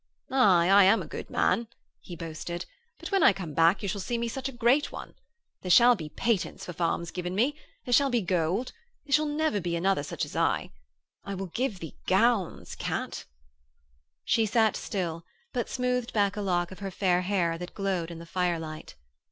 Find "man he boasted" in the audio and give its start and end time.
1.29-2.65